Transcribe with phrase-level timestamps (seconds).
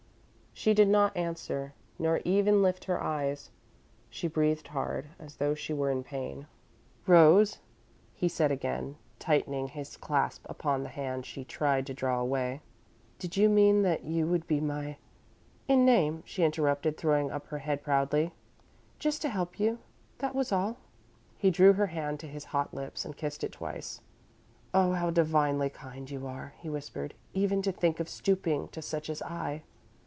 [0.53, 3.49] She did not answer, nor even lift her eyes.
[4.11, 6.45] She breathed hard, as though she were in pain.
[7.07, 7.57] "Rose,"
[8.13, 12.61] he said again, tightening his clasp upon the hand she tried to draw away,
[13.17, 14.97] "did you mean that you would be my"
[15.69, 18.31] "In name," she interrupted, throwing up her head proudly.
[18.99, 19.79] "Just to help you
[20.19, 20.77] that was all."
[21.39, 23.99] He drew her hand to his hot lips and kissed it twice.
[24.75, 29.09] "Oh, how divinely kind you are," he whispered, "even to think of stooping to such
[29.09, 29.63] as I!"